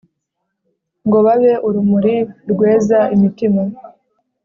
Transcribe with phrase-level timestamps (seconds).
[1.07, 2.15] ngo babe urumuri
[2.51, 3.61] rweza imitima.